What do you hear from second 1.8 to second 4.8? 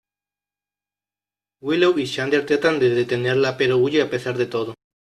y Xander tratan de detenerla pero huye a pesar de todo.